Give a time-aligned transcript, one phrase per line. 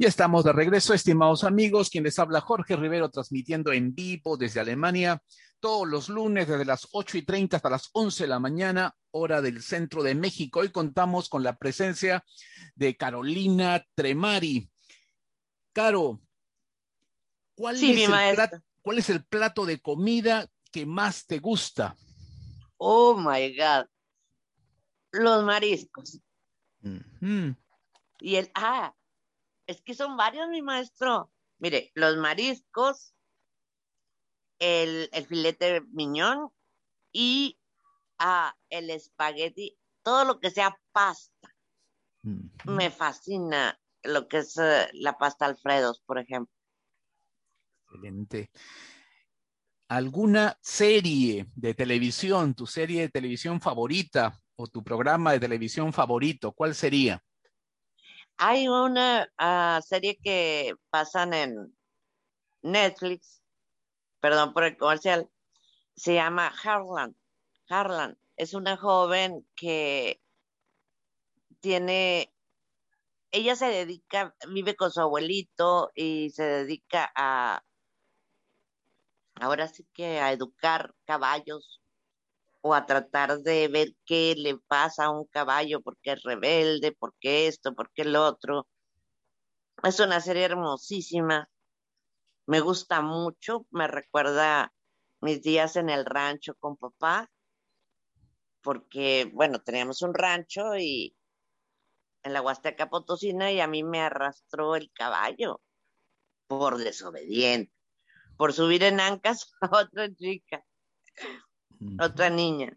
[0.00, 1.90] ya estamos de regreso, estimados amigos.
[1.90, 5.22] Quien les habla Jorge Rivero, transmitiendo en vivo desde Alemania
[5.60, 9.42] todos los lunes desde las 8 y 30 hasta las 11 de la mañana, hora
[9.42, 10.60] del centro de México.
[10.60, 12.24] Hoy contamos con la presencia
[12.74, 14.70] de Carolina Tremari.
[15.74, 16.20] Caro,
[17.54, 21.94] ¿cuál, es el plato, ¿cuál es el plato de comida que más te gusta?
[22.78, 23.86] Oh my God.
[25.12, 26.20] Los mariscos.
[28.20, 28.94] Y el, ah,
[29.66, 31.32] es que son varios, mi maestro.
[31.58, 33.14] Mire, los mariscos,
[34.58, 36.50] el, el filete miñón
[37.12, 37.58] y
[38.18, 41.54] ah, el espagueti, todo lo que sea pasta.
[42.64, 46.54] Me fascina lo que es eh, la pasta Alfredos, por ejemplo.
[47.84, 48.50] Excelente.
[49.88, 56.52] ¿Alguna serie de televisión, tu serie de televisión favorita o tu programa de televisión favorito,
[56.52, 57.22] ¿cuál sería?
[58.36, 61.76] Hay una ah, serie que pasan en
[62.62, 63.42] Netflix,
[64.20, 65.28] perdón por el comercial,
[65.96, 67.16] se llama Harlan.
[67.68, 70.20] Harlan es una joven que
[71.60, 72.32] tiene,
[73.30, 77.62] ella se dedica, vive con su abuelito y se dedica a,
[79.34, 81.79] ahora sí que a educar caballos
[82.62, 87.46] o a tratar de ver qué le pasa a un caballo, porque es rebelde, porque
[87.46, 88.68] esto, porque el otro.
[89.82, 91.48] Es una serie hermosísima,
[92.46, 94.72] me gusta mucho, me recuerda
[95.20, 97.30] mis días en el rancho con papá,
[98.62, 101.16] porque, bueno, teníamos un rancho y
[102.22, 105.62] en la Huasteca Potosina y a mí me arrastró el caballo
[106.46, 107.72] por desobediente,
[108.36, 110.62] por subir en ancas a otra chica
[111.98, 112.76] otra niña.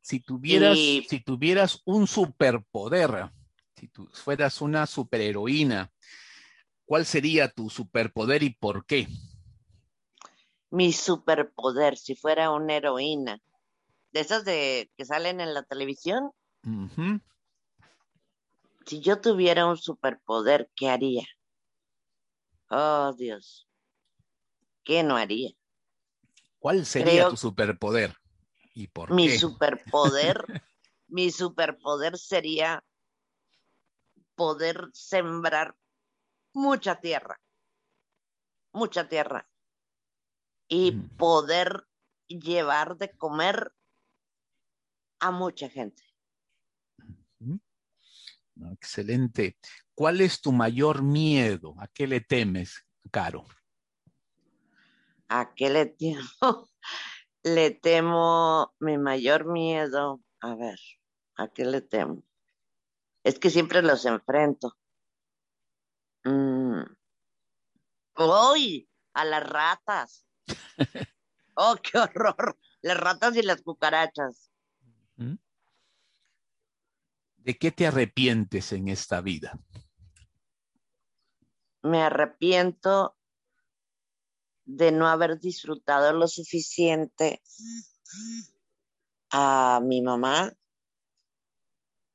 [0.00, 3.30] Si tuvieras, si tuvieras un superpoder,
[3.76, 5.92] si tú fueras una superheroína,
[6.84, 9.06] ¿cuál sería tu superpoder y por qué?
[10.70, 13.40] Mi superpoder, si fuera una heroína.
[14.12, 16.32] De esas de que salen en la televisión.
[18.86, 21.24] Si yo tuviera un superpoder, ¿qué haría?
[22.68, 23.68] Oh, Dios.
[24.82, 25.50] ¿Qué no haría?
[26.62, 28.16] ¿Cuál sería tu superpoder?
[28.72, 29.36] ¿Y por mi qué?
[29.36, 30.36] superpoder,
[31.08, 32.84] mi superpoder sería
[34.36, 35.74] poder sembrar
[36.52, 37.40] mucha tierra,
[38.72, 39.48] mucha tierra,
[40.68, 41.16] y mm.
[41.16, 41.88] poder
[42.28, 43.72] llevar de comer
[45.18, 46.04] a mucha gente.
[48.70, 49.56] excelente.
[49.96, 51.74] ¿Cuál es tu mayor miedo?
[51.80, 53.48] ¿A qué le temes, Caro?
[55.34, 56.28] ¿A qué le temo?
[57.42, 60.20] le temo mi mayor miedo.
[60.42, 60.78] A ver,
[61.36, 62.22] ¿a qué le temo?
[63.24, 64.76] Es que siempre los enfrento.
[66.24, 66.82] Mm.
[68.18, 68.90] ¡Uy!
[69.14, 70.26] A las ratas.
[71.54, 72.58] ¡Oh, qué horror!
[72.82, 74.50] Las ratas y las cucarachas.
[77.36, 79.58] ¿De qué te arrepientes en esta vida?
[81.82, 83.16] Me arrepiento
[84.64, 87.42] de no haber disfrutado lo suficiente
[89.30, 90.52] a mi mamá,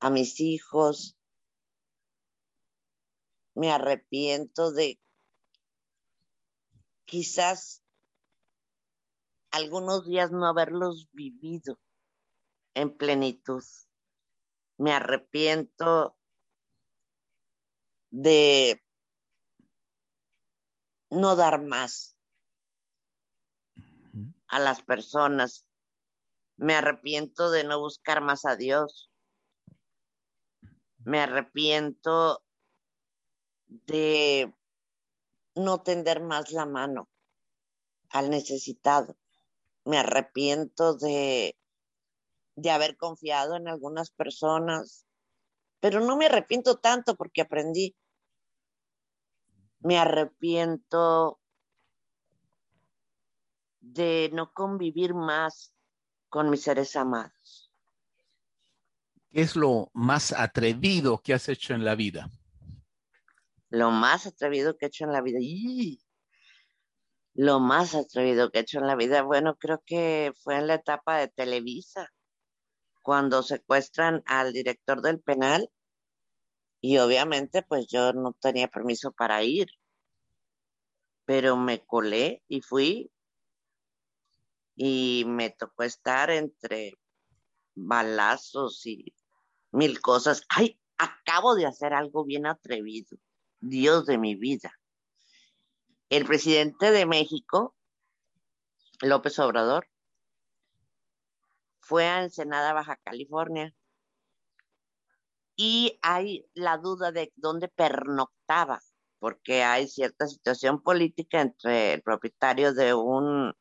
[0.00, 1.16] a mis hijos.
[3.54, 5.00] Me arrepiento de
[7.04, 7.82] quizás
[9.50, 11.80] algunos días no haberlos vivido
[12.74, 13.64] en plenitud.
[14.76, 16.16] Me arrepiento
[18.10, 18.80] de
[21.10, 22.17] no dar más
[24.48, 25.66] a las personas.
[26.56, 29.10] Me arrepiento de no buscar más a Dios.
[31.04, 32.42] Me arrepiento
[33.66, 34.52] de
[35.54, 37.08] no tender más la mano
[38.10, 39.16] al necesitado.
[39.84, 41.56] Me arrepiento de,
[42.56, 45.06] de haber confiado en algunas personas,
[45.80, 47.96] pero no me arrepiento tanto porque aprendí.
[49.80, 51.37] Me arrepiento
[53.80, 55.72] de no convivir más
[56.28, 57.72] con mis seres amados.
[59.30, 62.30] ¿Qué es lo más atrevido que has hecho en la vida?
[63.68, 65.38] Lo más atrevido que he hecho en la vida.
[65.40, 66.00] ¡Ih!
[67.34, 70.74] Lo más atrevido que he hecho en la vida, bueno, creo que fue en la
[70.74, 72.10] etapa de Televisa,
[73.08, 75.70] cuando secuestran al director del penal
[76.80, 79.68] y obviamente pues yo no tenía permiso para ir,
[81.24, 83.10] pero me colé y fui
[84.80, 86.94] y me tocó estar entre
[87.74, 89.12] balazos y
[89.72, 90.42] mil cosas.
[90.48, 93.18] Ay, acabo de hacer algo bien atrevido.
[93.58, 94.72] Dios de mi vida.
[96.10, 97.74] El presidente de México,
[99.02, 99.88] López Obrador,
[101.80, 103.74] fue a Ensenada, Baja California.
[105.56, 108.80] Y hay la duda de dónde pernoctaba,
[109.18, 113.52] porque hay cierta situación política entre el propietario de un,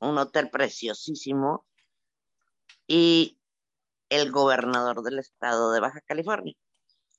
[0.00, 1.66] un hotel preciosísimo
[2.86, 3.38] y
[4.08, 6.54] el gobernador del estado de Baja California.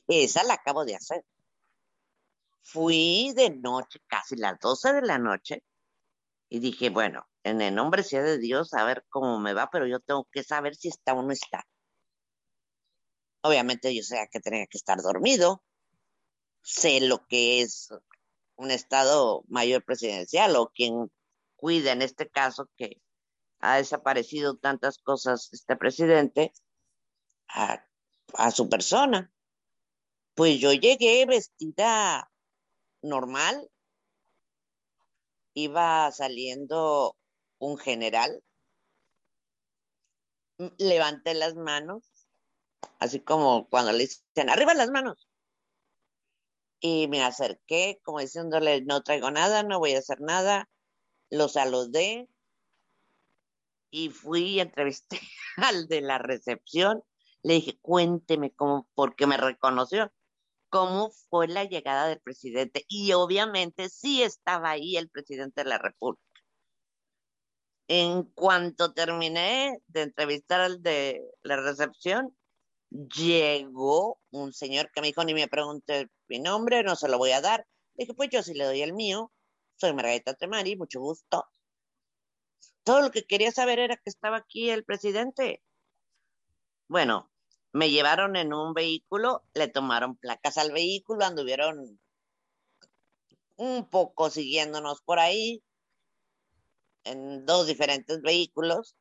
[0.08, 1.24] Esa la acabo de hacer.
[2.64, 5.64] Fui de noche, casi las 12 de la noche,
[6.50, 9.88] y dije, bueno, en el nombre sea de Dios, a ver cómo me va, pero
[9.88, 11.66] yo tengo que saber si está o no está.
[13.42, 15.64] Obviamente yo sé que tenía que estar dormido,
[16.62, 17.90] sé lo que es
[18.56, 21.12] un estado mayor presidencial o quien
[21.62, 23.00] cuida en este caso que
[23.60, 26.52] ha desaparecido tantas cosas este presidente
[27.48, 27.86] a,
[28.34, 29.32] a su persona.
[30.34, 32.32] Pues yo llegué vestida
[33.04, 33.70] normal,
[35.54, 37.16] iba saliendo
[37.60, 38.44] un general,
[40.80, 42.04] levanté las manos,
[42.98, 45.28] así como cuando le dicen, arriba las manos.
[46.80, 50.68] Y me acerqué como diciéndole, no traigo nada, no voy a hacer nada,
[51.32, 52.30] lo saludé
[53.90, 55.20] y fui y entrevisté
[55.58, 57.04] al de la recepción.
[57.44, 60.12] Le dije, cuénteme cómo, porque me reconoció
[60.70, 62.86] cómo fue la llegada del presidente.
[62.88, 66.24] Y obviamente sí estaba ahí el presidente de la República.
[67.88, 72.36] En cuanto terminé de entrevistar al de la recepción,
[72.90, 77.32] llegó un señor que me dijo, ni me pregunte mi nombre, no se lo voy
[77.32, 77.68] a dar.
[77.96, 79.32] dije, pues yo sí le doy el mío.
[79.82, 81.50] Soy Margarita Tremari, mucho gusto.
[82.84, 85.64] Todo lo que quería saber era que estaba aquí el presidente.
[86.88, 87.32] Bueno,
[87.74, 92.00] me llevaron en un vehículo, le tomaron placas al vehículo, anduvieron
[93.56, 95.64] un poco siguiéndonos por ahí
[97.04, 98.96] en dos diferentes vehículos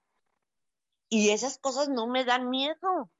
[1.11, 3.11] y esas cosas no me dan miedo.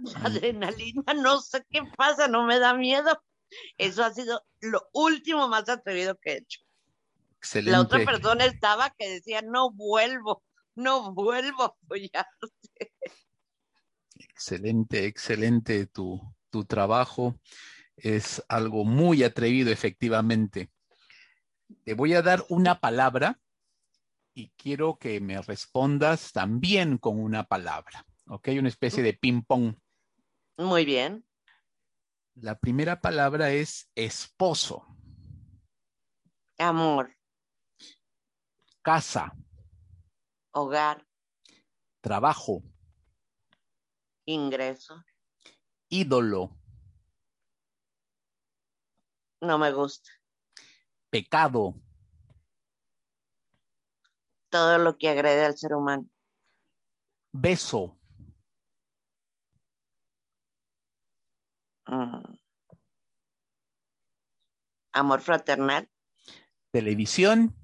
[0.00, 3.22] La adrenalina, no sé qué pasa, no me da miedo.
[3.76, 6.60] Eso ha sido lo último más atrevido que he hecho.
[7.38, 7.70] Excelente.
[7.70, 10.42] La otra persona estaba que decía, no vuelvo,
[10.74, 12.92] no vuelvo a apoyarte.
[14.16, 17.38] Excelente, excelente tu, tu trabajo.
[17.96, 20.70] Es algo muy atrevido, efectivamente.
[21.84, 23.40] Te voy a dar una palabra
[24.34, 28.04] y quiero que me respondas también con una palabra.
[28.28, 28.48] ¿Ok?
[28.58, 29.74] Una especie de ping-pong.
[30.58, 31.24] Muy bien.
[32.40, 34.86] La primera palabra es esposo,
[36.58, 37.16] Amor,
[38.82, 39.32] casa,
[40.52, 41.06] hogar,
[42.00, 42.62] trabajo,
[44.24, 45.02] ingreso.
[45.88, 46.56] ídolo,
[49.40, 50.10] No me gusta.
[51.10, 51.74] pecado,
[54.50, 56.08] Todo lo que agrede al ser humano.
[57.32, 57.97] beso,
[61.88, 62.22] Mm.
[64.92, 65.88] Amor fraternal,
[66.70, 67.54] televisión,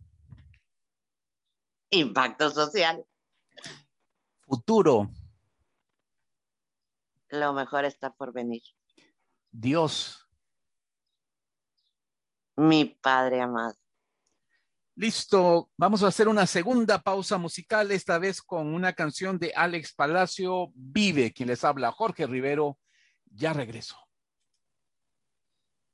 [1.90, 3.04] impacto social.
[4.46, 5.10] futuro,
[7.28, 8.62] Lo mejor está por venir.
[9.50, 10.26] Dios.
[12.56, 13.74] Mi Padre amado.
[14.96, 19.92] Listo, vamos a hacer una segunda pausa musical, esta vez con una canción de Alex
[19.92, 22.78] Palacio, Vive, quien les habla, Jorge Rivero.
[23.26, 24.03] Ya regreso.